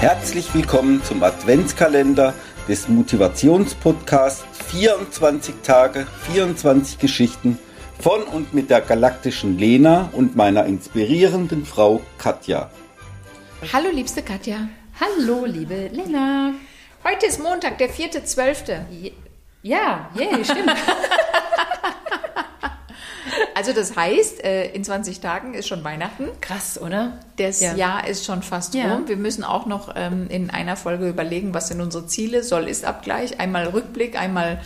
Herzlich 0.00 0.54
willkommen 0.54 1.04
zum 1.04 1.22
Adventskalender 1.22 2.32
des 2.66 2.88
Motivationspodcasts 2.88 4.42
24 4.68 5.56
Tage, 5.62 6.06
24 6.32 6.98
Geschichten 6.98 7.58
von 7.98 8.22
und 8.22 8.54
mit 8.54 8.70
der 8.70 8.80
galaktischen 8.80 9.58
Lena 9.58 10.08
und 10.12 10.36
meiner 10.36 10.64
inspirierenden 10.64 11.66
Frau 11.66 12.00
Katja. 12.16 12.70
Hallo 13.74 13.90
liebste 13.92 14.22
Katja. 14.22 14.70
Hallo 14.98 15.44
liebe 15.44 15.88
Lena. 15.88 16.54
Heute 17.04 17.26
ist 17.26 17.38
Montag, 17.42 17.76
der 17.76 17.90
4.12. 17.90 19.12
Ja, 19.62 20.08
yay, 20.14 20.42
stimmt. 20.42 20.76
Also 23.54 23.72
das 23.72 23.96
heißt, 23.96 24.44
äh, 24.44 24.70
in 24.72 24.84
20 24.84 25.20
Tagen 25.20 25.54
ist 25.54 25.68
schon 25.68 25.82
Weihnachten. 25.84 26.28
Krass, 26.40 26.80
oder? 26.80 27.18
Das 27.36 27.60
Ja. 27.60 27.74
Jahr 27.74 28.06
ist 28.06 28.24
schon 28.24 28.42
fast 28.42 28.74
Ja. 28.74 28.94
rum. 28.94 29.08
Wir 29.08 29.16
müssen 29.16 29.44
auch 29.44 29.66
noch 29.66 29.92
ähm, 29.96 30.26
in 30.28 30.50
einer 30.50 30.76
Folge 30.76 31.08
überlegen, 31.08 31.54
was 31.54 31.68
sind 31.68 31.80
unsere 31.80 32.06
Ziele, 32.06 32.42
Soll-Ist-Abgleich, 32.42 33.40
einmal 33.40 33.66
Rückblick, 33.68 34.18
einmal 34.18 34.60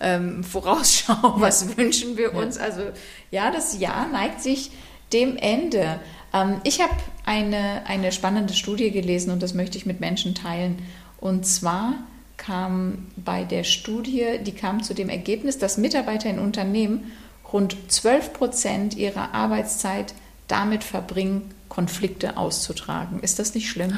ähm, 0.00 0.44
Vorausschau, 0.44 1.34
was 1.36 1.76
wünschen 1.76 2.16
wir 2.16 2.34
uns. 2.34 2.58
Also 2.58 2.82
ja, 3.30 3.50
das 3.50 3.78
Jahr 3.78 4.06
neigt 4.08 4.42
sich 4.42 4.70
dem 5.12 5.36
Ende. 5.36 6.00
Ähm, 6.34 6.60
ich 6.64 6.80
habe 6.80 6.92
eine, 7.24 7.82
eine 7.86 8.12
spannende 8.12 8.54
Studie 8.54 8.90
gelesen 8.90 9.30
und 9.30 9.42
das 9.42 9.54
möchte 9.54 9.78
ich 9.78 9.86
mit 9.86 10.00
Menschen 10.00 10.34
teilen. 10.34 10.80
Und 11.18 11.46
zwar 11.46 11.94
kam 12.36 13.06
bei 13.16 13.44
der 13.44 13.64
Studie, 13.64 14.38
die 14.44 14.52
kam 14.52 14.82
zu 14.82 14.92
dem 14.94 15.08
Ergebnis, 15.08 15.58
dass 15.58 15.78
Mitarbeiter 15.78 16.28
in 16.28 16.38
Unternehmen 16.38 17.10
rund 17.52 17.76
12 17.88 18.32
Prozent 18.32 18.96
ihrer 18.96 19.34
Arbeitszeit 19.34 20.14
damit 20.48 20.84
verbringen, 20.84 21.54
Konflikte 21.68 22.36
auszutragen. 22.36 23.20
Ist 23.20 23.38
das 23.38 23.54
nicht 23.54 23.68
schlimm? 23.68 23.96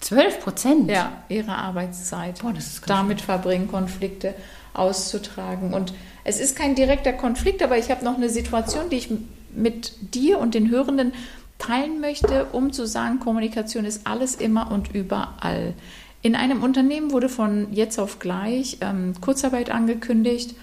12 0.00 0.40
Prozent? 0.40 0.90
Ja, 0.90 1.12
ihre 1.28 1.56
Arbeitszeit. 1.56 2.40
Boah, 2.40 2.54
damit 2.86 3.20
verbringen, 3.20 3.68
Konflikte 3.68 4.34
auszutragen. 4.72 5.74
Und 5.74 5.92
es 6.24 6.40
ist 6.40 6.56
kein 6.56 6.74
direkter 6.74 7.12
Konflikt, 7.12 7.62
aber 7.62 7.76
ich 7.76 7.90
habe 7.90 8.04
noch 8.04 8.16
eine 8.16 8.30
Situation, 8.30 8.88
die 8.90 8.96
ich 8.96 9.08
mit 9.52 10.14
dir 10.14 10.38
und 10.38 10.54
den 10.54 10.70
Hörenden 10.70 11.12
teilen 11.58 12.00
möchte, 12.00 12.46
um 12.52 12.72
zu 12.72 12.86
sagen, 12.86 13.20
Kommunikation 13.20 13.84
ist 13.84 14.06
alles 14.06 14.36
immer 14.36 14.70
und 14.70 14.94
überall. 14.94 15.74
In 16.22 16.34
einem 16.36 16.62
Unternehmen 16.62 17.12
wurde 17.12 17.28
von 17.28 17.72
jetzt 17.72 17.98
auf 17.98 18.18
gleich 18.18 18.78
ähm, 18.80 19.14
Kurzarbeit 19.20 19.70
angekündigt 19.70 20.54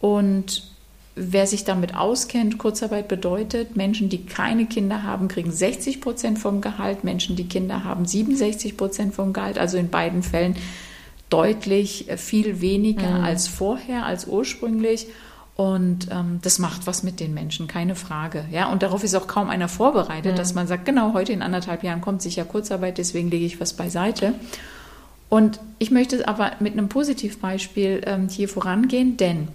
und 0.00 0.75
wer 1.16 1.46
sich 1.46 1.64
damit 1.64 1.96
auskennt, 1.96 2.58
Kurzarbeit 2.58 3.08
bedeutet, 3.08 3.74
Menschen, 3.74 4.10
die 4.10 4.26
keine 4.26 4.66
Kinder 4.66 5.02
haben, 5.02 5.28
kriegen 5.28 5.50
60 5.50 6.02
Prozent 6.02 6.38
vom 6.38 6.60
Gehalt, 6.60 7.04
Menschen, 7.04 7.36
die 7.36 7.48
Kinder 7.48 7.84
haben, 7.84 8.04
67 8.04 8.76
Prozent 8.76 9.14
vom 9.14 9.32
Gehalt, 9.32 9.58
also 9.58 9.78
in 9.78 9.88
beiden 9.88 10.22
Fällen 10.22 10.56
deutlich 11.30 12.10
äh, 12.10 12.18
viel 12.18 12.60
weniger 12.60 13.22
als 13.24 13.48
vorher, 13.48 14.04
als 14.04 14.26
ursprünglich. 14.26 15.06
Und 15.56 16.08
ähm, 16.10 16.40
das 16.42 16.58
macht 16.58 16.86
was 16.86 17.02
mit 17.02 17.18
den 17.18 17.32
Menschen, 17.32 17.66
keine 17.66 17.94
Frage. 17.94 18.44
Ja, 18.52 18.70
und 18.70 18.82
darauf 18.82 19.02
ist 19.02 19.14
auch 19.14 19.26
kaum 19.26 19.48
einer 19.48 19.68
vorbereitet, 19.68 20.38
dass 20.38 20.54
man 20.54 20.66
sagt, 20.66 20.84
genau, 20.84 21.14
heute 21.14 21.32
in 21.32 21.40
anderthalb 21.40 21.82
Jahren 21.82 22.02
kommt 22.02 22.20
sicher 22.20 22.44
Kurzarbeit, 22.44 22.98
deswegen 22.98 23.30
lege 23.30 23.46
ich 23.46 23.58
was 23.58 23.72
beiseite. 23.72 24.34
Und 25.30 25.58
ich 25.78 25.90
möchte 25.90 26.28
aber 26.28 26.52
mit 26.60 26.74
einem 26.74 26.90
Positivbeispiel 26.90 28.02
ähm, 28.04 28.28
hier 28.28 28.50
vorangehen, 28.50 29.16
denn 29.16 29.48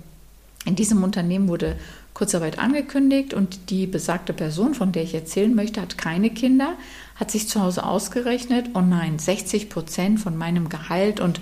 in 0.65 0.75
diesem 0.75 1.03
Unternehmen 1.03 1.47
wurde 1.47 1.75
Kurzarbeit 2.13 2.59
angekündigt 2.59 3.33
und 3.33 3.69
die 3.69 3.87
besagte 3.87 4.33
Person, 4.33 4.75
von 4.75 4.91
der 4.91 5.03
ich 5.03 5.15
erzählen 5.15 5.53
möchte, 5.55 5.81
hat 5.81 5.97
keine 5.97 6.29
Kinder, 6.29 6.73
hat 7.15 7.31
sich 7.31 7.47
zu 7.47 7.61
Hause 7.61 7.83
ausgerechnet, 7.83 8.67
oh 8.73 8.81
nein, 8.81 9.17
60 9.17 9.69
Prozent 9.69 10.19
von 10.19 10.37
meinem 10.37 10.69
Gehalt 10.69 11.19
und 11.19 11.39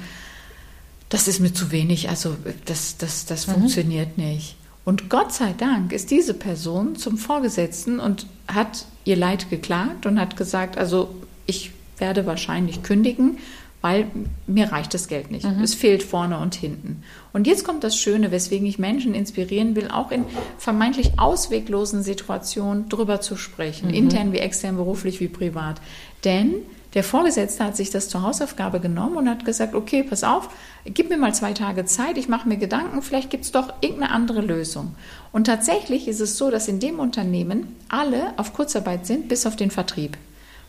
das 1.09 1.27
ist 1.27 1.39
mir 1.39 1.53
zu 1.53 1.71
wenig, 1.71 2.07
also 2.07 2.37
das, 2.65 2.97
das, 2.97 3.25
das 3.25 3.45
funktioniert 3.45 4.17
nicht. 4.17 4.55
Und 4.85 5.09
Gott 5.09 5.33
sei 5.33 5.53
Dank 5.53 5.91
ist 5.91 6.11
diese 6.11 6.33
Person 6.33 6.95
zum 6.95 7.17
Vorgesetzten 7.17 7.99
und 7.99 8.27
hat 8.47 8.85
ihr 9.05 9.17
Leid 9.17 9.49
geklagt 9.49 10.05
und 10.05 10.19
hat 10.19 10.37
gesagt, 10.37 10.77
also 10.77 11.13
ich 11.45 11.71
werde 11.97 12.25
wahrscheinlich 12.25 12.83
kündigen, 12.83 13.39
weil 13.81 14.07
mir 14.45 14.71
reicht 14.71 14.93
das 14.93 15.07
Geld 15.07 15.31
nicht. 15.31 15.45
Es 15.63 15.73
fehlt 15.73 16.03
vorne 16.03 16.37
und 16.39 16.55
hinten. 16.55 17.03
Und 17.31 17.47
jetzt 17.47 17.63
kommt 17.63 17.83
das 17.83 17.95
Schöne, 17.95 18.31
weswegen 18.31 18.67
ich 18.67 18.79
Menschen 18.79 19.13
inspirieren 19.13 19.75
will, 19.75 19.89
auch 19.89 20.11
in 20.11 20.25
vermeintlich 20.57 21.13
ausweglosen 21.17 22.03
Situationen 22.03 22.89
drüber 22.89 23.21
zu 23.21 23.37
sprechen, 23.37 23.89
intern 23.89 24.33
wie 24.33 24.39
extern, 24.39 24.75
beruflich 24.75 25.19
wie 25.19 25.29
privat. 25.29 25.79
Denn 26.25 26.55
der 26.95 27.03
Vorgesetzte 27.03 27.63
hat 27.63 27.77
sich 27.77 27.91
das 27.91 28.09
zur 28.09 28.23
Hausaufgabe 28.23 28.79
genommen 28.79 29.17
und 29.17 29.29
hat 29.29 29.45
gesagt, 29.45 29.75
okay, 29.75 30.03
pass 30.03 30.23
auf, 30.23 30.49
gib 30.85 31.09
mir 31.09 31.17
mal 31.17 31.35
zwei 31.35 31.53
Tage 31.53 31.85
Zeit, 31.85 32.17
ich 32.17 32.27
mache 32.27 32.49
mir 32.49 32.57
Gedanken, 32.57 33.03
vielleicht 33.03 33.29
gibt 33.29 33.45
es 33.45 33.51
doch 33.51 33.73
irgendeine 33.81 34.11
andere 34.11 34.41
Lösung. 34.41 34.95
Und 35.31 35.45
tatsächlich 35.45 36.07
ist 36.07 36.19
es 36.19 36.37
so, 36.37 36.49
dass 36.49 36.67
in 36.67 36.79
dem 36.79 36.99
Unternehmen 36.99 37.75
alle 37.89 38.33
auf 38.37 38.53
Kurzarbeit 38.53 39.05
sind, 39.05 39.27
bis 39.27 39.45
auf 39.45 39.55
den 39.55 39.69
Vertrieb. 39.69 40.17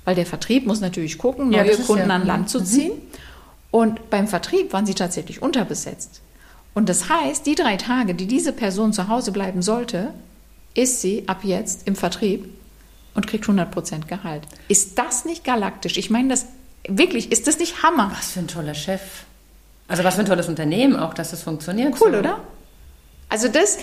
Weil 0.04 0.14
der 0.14 0.26
Vertrieb 0.26 0.66
muss 0.66 0.80
natürlich 0.80 1.18
gucken, 1.18 1.52
Ja, 1.52 1.62
neue 1.62 1.70
das 1.72 1.80
ist 1.80 1.86
Kunden 1.86 2.08
ja- 2.08 2.14
an 2.14 2.26
Land 2.26 2.50
zu 2.50 2.60
ziehen. 2.62 2.92
Und 3.70 4.10
beim 4.10 4.26
Vertrieb 4.26 4.72
waren 4.72 4.86
sie 4.86 4.94
tatsächlich 4.94 5.42
unterbesetzt. 5.42 6.20
Und 6.74 6.88
das 6.88 7.08
heißt, 7.08 7.46
die 7.46 7.54
drei 7.54 7.76
Tage, 7.76 8.14
die 8.14 8.26
diese 8.26 8.52
Person 8.52 8.92
zu 8.92 9.08
Hause 9.08 9.32
bleiben 9.32 9.62
sollte, 9.62 10.12
ist 10.74 11.00
sie 11.00 11.24
ab 11.26 11.40
jetzt 11.42 11.86
im 11.86 11.96
Vertrieb 11.96 12.48
und 13.14 13.26
kriegt 13.26 13.44
100% 13.46 14.06
Gehalt. 14.08 14.42
Ist 14.68 14.98
das 14.98 15.24
nicht 15.24 15.44
galaktisch? 15.44 15.96
Ich 15.98 16.10
meine, 16.10 16.28
das 16.28 16.46
wirklich, 16.88 17.30
ist 17.32 17.46
das 17.46 17.58
nicht 17.58 17.82
Hammer? 17.82 18.10
Was 18.16 18.32
für 18.32 18.40
ein 18.40 18.48
toller 18.48 18.74
Chef. 18.74 19.00
Also 19.88 20.04
was 20.04 20.14
für 20.14 20.20
ein 20.20 20.26
tolles 20.26 20.48
Unternehmen 20.48 20.96
auch, 20.96 21.12
dass 21.14 21.30
das 21.32 21.42
funktioniert. 21.42 21.94
Cool, 22.00 22.12
so. 22.12 22.18
oder? 22.18 22.40
Also 23.28 23.48
das, 23.48 23.78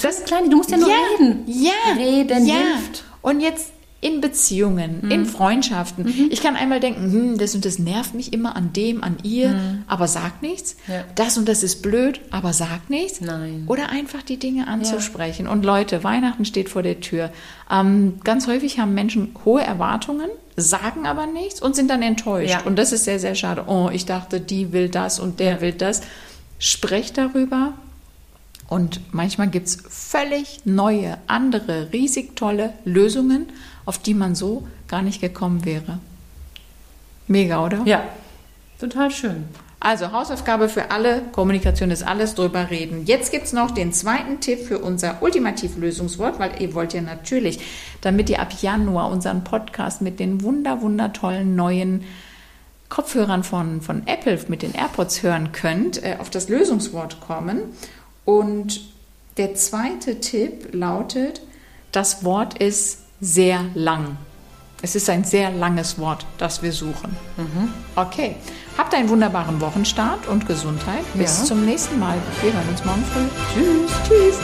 Das 0.00 0.24
Kleine, 0.24 0.48
du 0.48 0.56
musst 0.56 0.70
ja 0.70 0.76
nur 0.76 0.88
reden. 0.88 1.42
Ja, 1.48 1.72
Reden 1.96 2.46
ja. 2.46 2.54
hilft. 2.54 3.04
Und 3.22 3.40
jetzt 3.40 3.68
in 4.04 4.20
Beziehungen, 4.20 5.10
in 5.10 5.24
Freundschaften. 5.24 6.28
Ich 6.30 6.42
kann 6.42 6.56
einmal 6.56 6.78
denken, 6.78 7.10
hm, 7.10 7.38
das 7.38 7.54
und 7.54 7.64
das 7.64 7.78
nervt 7.78 8.12
mich 8.12 8.34
immer 8.34 8.54
an 8.54 8.74
dem, 8.74 9.02
an 9.02 9.16
ihr, 9.22 9.82
aber 9.86 10.08
sag 10.08 10.42
nichts. 10.42 10.76
Ja. 10.86 11.04
Das 11.14 11.38
und 11.38 11.48
das 11.48 11.62
ist 11.62 11.80
blöd, 11.80 12.20
aber 12.30 12.52
sag 12.52 12.90
nichts. 12.90 13.22
Nein. 13.22 13.64
Oder 13.66 13.88
einfach 13.88 14.22
die 14.22 14.36
Dinge 14.36 14.68
anzusprechen. 14.68 15.48
Und 15.48 15.64
Leute, 15.64 16.04
Weihnachten 16.04 16.44
steht 16.44 16.68
vor 16.68 16.82
der 16.82 17.00
Tür. 17.00 17.30
Ähm, 17.70 18.20
ganz 18.24 18.46
häufig 18.46 18.78
haben 18.78 18.92
Menschen 18.92 19.34
hohe 19.46 19.62
Erwartungen, 19.62 20.28
sagen 20.54 21.06
aber 21.06 21.24
nichts 21.24 21.62
und 21.62 21.74
sind 21.74 21.88
dann 21.88 22.02
enttäuscht. 22.02 22.50
Ja. 22.50 22.62
Und 22.66 22.78
das 22.78 22.92
ist 22.92 23.04
sehr, 23.04 23.18
sehr 23.18 23.34
schade. 23.34 23.64
Oh, 23.68 23.88
ich 23.90 24.04
dachte, 24.04 24.38
die 24.38 24.72
will 24.72 24.90
das 24.90 25.18
und 25.18 25.40
der 25.40 25.62
will 25.62 25.72
das. 25.72 26.02
Sprecht 26.58 27.16
darüber, 27.16 27.72
und 28.68 29.00
manchmal 29.12 29.48
gibt 29.48 29.68
es 29.68 29.78
völlig 29.88 30.62
neue, 30.64 31.18
andere, 31.26 31.92
riesig 31.92 32.34
tolle 32.34 32.72
Lösungen, 32.84 33.46
auf 33.86 33.98
die 33.98 34.14
man 34.14 34.34
so 34.34 34.66
gar 34.88 35.02
nicht 35.02 35.20
gekommen 35.20 35.64
wäre. 35.64 35.98
Mega, 37.26 37.64
oder? 37.64 37.82
Ja, 37.84 38.04
total 38.78 39.10
schön. 39.10 39.44
Also 39.84 40.12
Hausaufgabe 40.12 40.70
für 40.70 40.90
alle, 40.90 41.20
Kommunikation 41.32 41.90
ist 41.90 42.02
alles, 42.02 42.34
drüber 42.34 42.70
reden. 42.70 43.04
Jetzt 43.04 43.30
gibt 43.30 43.44
es 43.44 43.52
noch 43.52 43.70
den 43.70 43.92
zweiten 43.92 44.40
Tipp 44.40 44.60
für 44.60 44.78
unser 44.78 45.22
Ultimativ-Lösungswort, 45.22 46.38
weil 46.38 46.52
ihr 46.58 46.72
wollt 46.74 46.94
ja 46.94 47.02
natürlich, 47.02 47.60
damit 48.00 48.30
ihr 48.30 48.40
ab 48.40 48.54
Januar 48.62 49.10
unseren 49.10 49.44
Podcast 49.44 50.00
mit 50.00 50.20
den 50.20 50.42
wunder, 50.42 50.80
wundertollen 50.80 51.54
neuen 51.54 52.04
Kopfhörern 52.88 53.44
von, 53.44 53.82
von 53.82 54.06
Apple 54.06 54.40
mit 54.48 54.62
den 54.62 54.74
AirPods 54.74 55.22
hören 55.22 55.52
könnt, 55.52 56.02
äh, 56.02 56.16
auf 56.18 56.30
das 56.30 56.48
Lösungswort 56.48 57.20
kommen. 57.20 57.60
Und 58.24 58.80
der 59.36 59.54
zweite 59.54 60.20
Tipp 60.20 60.68
lautet, 60.72 61.42
das 61.92 62.24
Wort 62.24 62.56
ist 62.56 63.00
sehr 63.24 63.64
lang. 63.74 64.16
Es 64.82 64.94
ist 64.94 65.08
ein 65.08 65.24
sehr 65.24 65.50
langes 65.50 65.98
Wort, 65.98 66.26
das 66.36 66.62
wir 66.62 66.70
suchen. 66.72 67.16
Okay. 67.96 68.36
Habt 68.76 68.94
einen 68.94 69.08
wunderbaren 69.08 69.58
Wochenstart 69.60 70.26
und 70.26 70.46
Gesundheit. 70.46 71.04
Bis 71.14 71.38
Ja. 71.40 71.44
zum 71.46 71.64
nächsten 71.64 71.98
Mal. 71.98 72.18
Wir 72.42 72.52
hören 72.52 72.68
uns 72.68 72.84
morgen 72.84 73.04
früh. 73.04 73.26
Tschüss. 73.54 73.90
Tschüss. 74.06 74.38